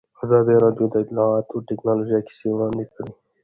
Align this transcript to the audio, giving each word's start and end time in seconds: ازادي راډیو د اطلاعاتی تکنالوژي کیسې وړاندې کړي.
ازادي 0.23 0.55
راډیو 0.63 0.85
د 0.89 0.95
اطلاعاتی 1.03 1.57
تکنالوژي 1.69 2.19
کیسې 2.27 2.47
وړاندې 2.51 2.83
کړي. 2.93 3.11